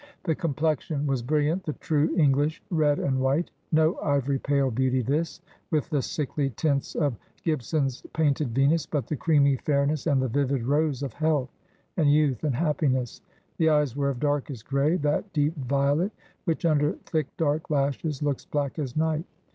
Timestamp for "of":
6.95-7.15, 11.03-11.13, 14.09-14.19